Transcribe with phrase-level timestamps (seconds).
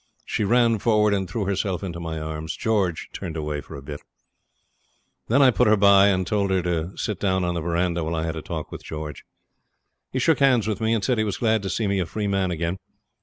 [0.25, 2.55] She ran forward and threw herself into my arms.
[2.57, 4.01] George turned away for a bit.
[5.27, 8.15] Then I put her by, and told her to sit down on the verandah while
[8.15, 9.23] I had a talk with George.
[10.11, 12.25] He shook hands with me, and said he was glad to see me a free
[12.25, 12.79] man again.